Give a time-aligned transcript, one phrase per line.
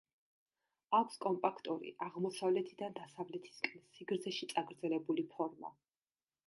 [0.99, 5.77] აქვს კომპაქტური, აღმოსავლეთიდან დასავლეთისკენ სიგრძეში წაგრძელებული ფორმა.